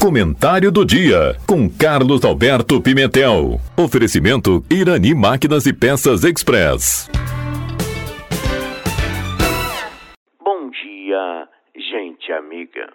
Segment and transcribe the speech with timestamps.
[0.00, 3.60] Comentário do dia com Carlos Alberto Pimentel.
[3.76, 7.10] Oferecimento Irani Máquinas e Peças Express.
[10.40, 12.86] Bom dia, gente amiga.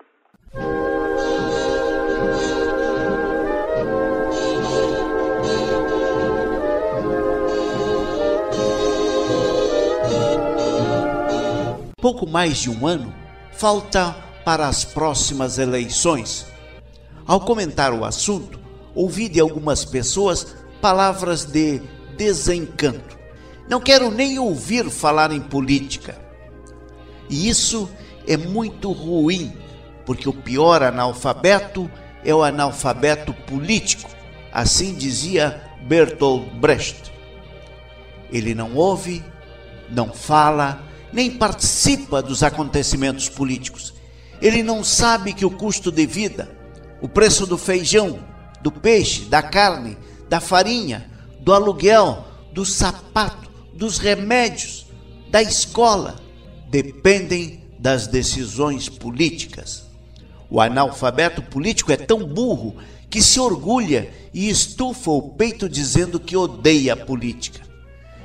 [11.97, 13.13] Pouco mais de um ano
[13.51, 14.15] falta
[14.45, 16.52] para as próximas eleições
[17.25, 18.59] ao comentar o assunto,
[18.93, 21.81] ouvi de algumas pessoas palavras de
[22.17, 23.17] desencanto.
[23.67, 26.17] Não quero nem ouvir falar em política.
[27.29, 27.89] E isso
[28.27, 29.53] é muito ruim,
[30.05, 31.89] porque o pior analfabeto
[32.23, 34.09] é o analfabeto político,
[34.51, 37.11] assim dizia Bertolt Brecht.
[38.31, 39.23] Ele não ouve,
[39.89, 43.93] não fala, nem participa dos acontecimentos políticos.
[44.41, 46.49] Ele não sabe que o custo de vida,
[47.03, 48.17] o preço do feijão,
[48.61, 49.97] do peixe, da carne,
[50.29, 54.85] da farinha, do aluguel, do sapato, dos remédios,
[55.29, 56.15] da escola,
[56.69, 59.83] dependem das decisões políticas.
[60.49, 62.77] O analfabeto político é tão burro
[63.09, 67.59] que se orgulha e estufa o peito dizendo que odeia a política.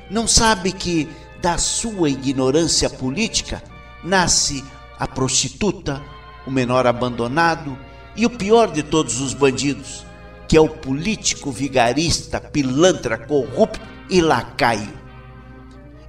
[0.09, 1.09] Não sabe que
[1.43, 3.61] da sua ignorância política
[4.05, 4.65] nasce
[4.97, 6.01] a prostituta,
[6.47, 7.77] o menor abandonado,
[8.19, 10.05] e o pior de todos os bandidos,
[10.49, 13.81] que é o político vigarista, pilantra, corrupto
[14.11, 14.93] e lacaio.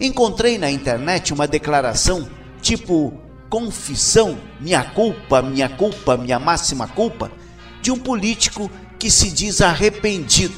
[0.01, 2.27] Encontrei na internet uma declaração
[2.63, 3.13] tipo
[3.47, 7.31] confissão, minha culpa, minha culpa, minha máxima culpa,
[7.79, 10.55] de um político que se diz arrependido,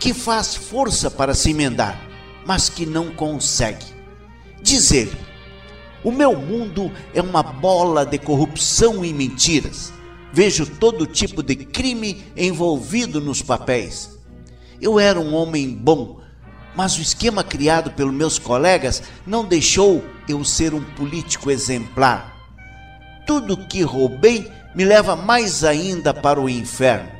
[0.00, 2.00] que faz força para se emendar,
[2.44, 3.86] mas que não consegue.
[4.60, 5.16] Diz ele:
[6.02, 9.99] O meu mundo é uma bola de corrupção e mentiras
[10.32, 14.18] vejo todo tipo de crime envolvido nos papéis.
[14.80, 16.20] Eu era um homem bom,
[16.74, 22.36] mas o esquema criado pelos meus colegas não deixou eu ser um político exemplar.
[23.26, 27.10] Tudo que roubei me leva mais ainda para o inferno.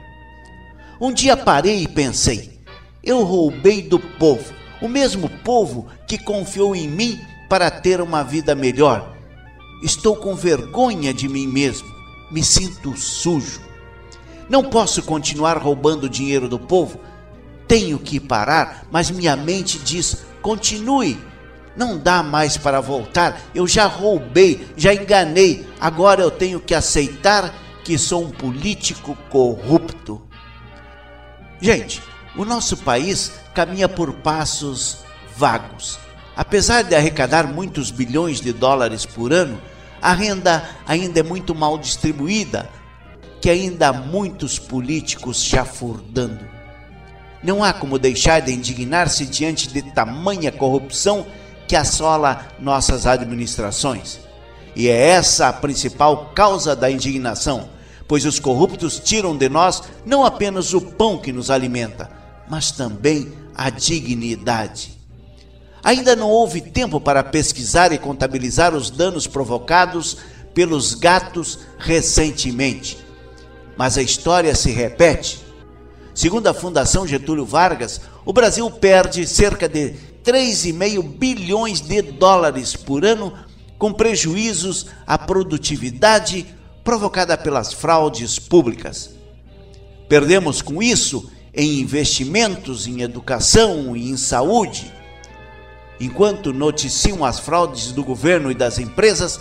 [1.00, 2.60] Um dia parei e pensei:
[3.02, 8.54] eu roubei do povo, o mesmo povo que confiou em mim para ter uma vida
[8.54, 9.16] melhor.
[9.82, 11.89] Estou com vergonha de mim mesmo
[12.30, 13.60] me sinto sujo.
[14.48, 17.00] Não posso continuar roubando o dinheiro do povo.
[17.68, 21.18] Tenho que parar, mas minha mente diz: continue.
[21.76, 23.40] Não dá mais para voltar.
[23.54, 25.66] Eu já roubei, já enganei.
[25.80, 27.54] Agora eu tenho que aceitar
[27.84, 30.20] que sou um político corrupto.
[31.60, 32.02] Gente,
[32.36, 34.98] o nosso país caminha por passos
[35.36, 35.98] vagos.
[36.36, 39.60] Apesar de arrecadar muitos bilhões de dólares por ano,
[40.00, 42.68] a renda ainda é muito mal distribuída,
[43.40, 46.44] que ainda há muitos políticos chafurdando.
[47.42, 51.26] Não há como deixar de indignar-se diante de tamanha corrupção
[51.66, 54.20] que assola nossas administrações.
[54.76, 57.70] E é essa a principal causa da indignação,
[58.06, 62.10] pois os corruptos tiram de nós não apenas o pão que nos alimenta,
[62.48, 64.99] mas também a dignidade.
[65.82, 70.18] Ainda não houve tempo para pesquisar e contabilizar os danos provocados
[70.52, 72.98] pelos gatos recentemente.
[73.76, 75.40] Mas a história se repete.
[76.14, 83.04] Segundo a Fundação Getúlio Vargas, o Brasil perde cerca de 3,5 bilhões de dólares por
[83.04, 83.32] ano
[83.78, 86.46] com prejuízos à produtividade
[86.84, 89.10] provocada pelas fraudes públicas.
[90.08, 94.99] Perdemos com isso em investimentos em educação e em saúde
[96.00, 99.38] Enquanto noticiam as fraudes do governo e das empresas,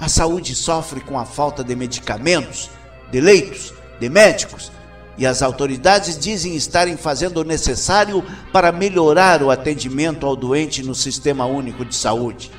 [0.00, 2.70] a saúde sofre com a falta de medicamentos,
[3.10, 4.72] de leitos, de médicos,
[5.18, 10.94] e as autoridades dizem estarem fazendo o necessário para melhorar o atendimento ao doente no
[10.94, 12.50] Sistema Único de Saúde.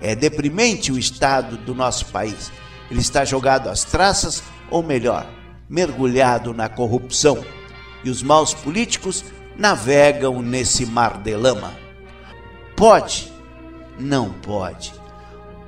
[0.00, 2.52] É deprimente o estado do nosso país.
[2.90, 5.26] Ele está jogado às traças, ou melhor,
[5.68, 7.42] mergulhado na corrupção.
[8.04, 9.24] E os maus políticos
[9.56, 11.87] navegam nesse mar de lama.
[12.78, 13.32] Pode?
[13.98, 14.94] Não pode.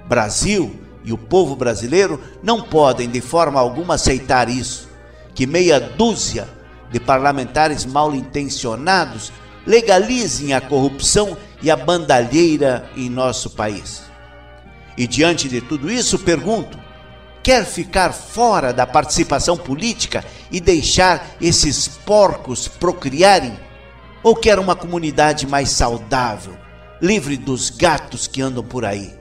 [0.09, 4.89] Brasil e o povo brasileiro não podem de forma alguma aceitar isso.
[5.35, 6.49] Que meia dúzia
[6.89, 9.33] de parlamentares mal intencionados
[9.67, 14.03] legalizem a corrupção e a bandalheira em nosso país.
[14.97, 16.79] E diante de tudo isso, pergunto:
[17.43, 23.59] quer ficar fora da participação política e deixar esses porcos procriarem?
[24.23, 26.57] Ou quer uma comunidade mais saudável,
[27.01, 29.15] livre dos gatos que andam por aí.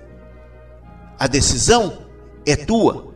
[1.18, 2.00] A decisão
[2.46, 3.14] é tua.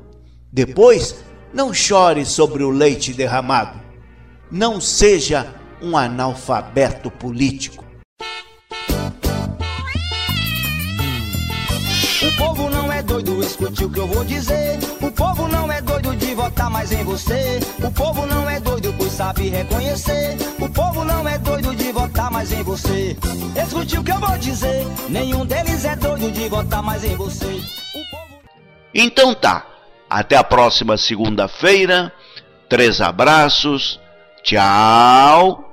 [0.52, 1.16] Depois,
[1.54, 3.80] Não chore sobre o leite derramado.
[4.50, 7.86] Não seja um analfabeto político.
[12.24, 14.80] O povo não é doido, escute o que eu vou dizer.
[15.00, 17.60] O povo não é doido de votar mais em você.
[17.84, 18.73] O povo não é doido,
[19.14, 20.36] sabe reconhecer.
[20.60, 23.16] O povo não é doido de votar mais em você.
[23.56, 24.86] Escute o que eu vou dizer.
[25.10, 27.62] Nenhum deles é doido de votar mais em você.
[28.12, 28.42] Povo...
[28.94, 29.66] Então tá.
[30.10, 32.12] Até a próxima segunda-feira.
[32.68, 34.00] Três abraços.
[34.44, 35.73] Tchau.